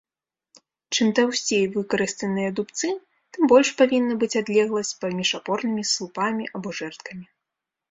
Чым 0.95 1.07
таўсцей 1.19 1.65
выкарыстаныя 1.75 2.49
дубцы, 2.61 2.89
тым 3.37 3.41
больш 3.53 3.69
павінна 3.83 4.13
быць 4.25 4.31
адлегласць 4.43 4.97
паміж 5.05 5.29
апорнымі 5.43 5.83
слупамі 5.93 6.45
або 6.57 6.69
жэрдкамі. 6.83 7.25